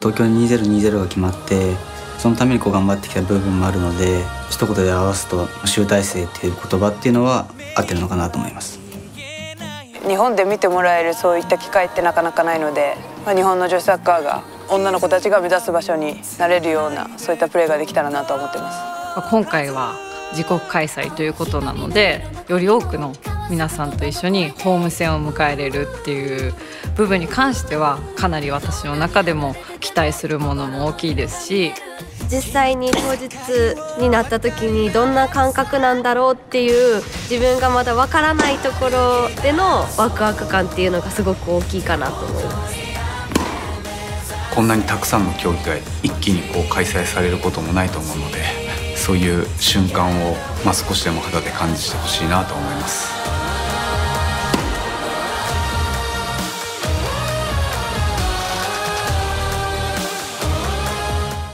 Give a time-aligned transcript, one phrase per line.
[0.00, 1.74] 東京2020が決まって
[2.18, 8.78] そのためにこう頑張ってきた部分もあるので一言で表すと集大成っていう言葉っていうのは合ってるのかなと思います。
[10.06, 19.30] 日本で見てもらえるそういった機会ってなかなかないので、まあ、日本の女子サッカーが女の子たちが目指す場所になれるようなそういったプレーができたらなと思ってます。
[19.30, 19.96] 今回は
[20.30, 23.12] 自国開催ということなのでより多くの
[23.50, 26.52] 皆さんと一緒にホーム戦を迎えれるっていう
[26.96, 31.72] 部分に関してはかなり私の中でも期待するものも大きいですし
[32.30, 33.30] 実際に当日
[34.00, 42.78] になった時にどんな感覚なんだろうっていう自分がまだわからないところでのワクワク感っていうのがすごく大きいかなと思います
[44.54, 50.34] こんなにたくさんの競技が一気にこう開催されることもないと思うのでそういう瞬間を、
[50.64, 53.17] まあ、少しでも肌で感じてほしいなと思います。